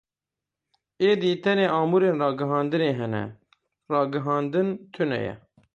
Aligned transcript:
Êdî 1.09 1.31
tenê 1.43 1.67
amûrên 1.79 2.15
ragihandinê 2.21 2.91
hene, 2.99 3.23
ragihandin 3.93 4.67
tune 4.93 5.19
ye. 5.25 5.35